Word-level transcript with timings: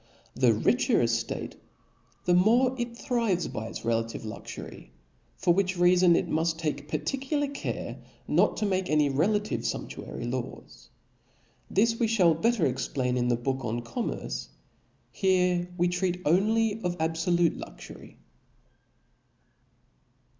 The 0.33 0.51
richer 0.51 0.99
a 0.99 1.03
ftatej 1.03 1.53
the 2.25 2.33
more 2.33 2.73
it 2.79 2.97
thrives 2.97 3.47
by 3.47 3.67
its 3.67 3.85
re 3.85 3.93
lative 3.93 4.25
luxury; 4.25 4.91
for 5.37 5.53
which 5.53 5.75
reafon 5.75 6.15
it 6.15 6.27
muft 6.27 6.57
take 6.57 6.87
par 6.87 7.01
ticular 7.01 7.53
care 7.53 7.99
not 8.27 8.57
to 8.57 8.65
make 8.65 8.89
any 8.89 9.09
relative 9.09 9.61
fumptuary 9.61 10.25
laws. 10.27 10.89
This 11.69 11.99
we 11.99 12.07
fliall 12.07 12.41
better 12.41 12.65
explain 12.65 13.15
in 13.15 13.27
the 13.27 13.35
book 13.37 13.63
on 13.63 13.83
commerce() 13.83 14.49
j 15.13 15.19
here 15.47 15.69
we 15.77 15.87
treat 15.87 16.19
only 16.25 16.81
of 16.81 16.97
abfolute 16.97 17.53
(j) 17.53 17.59
sce 17.59 17.59
luxury. 17.59 18.17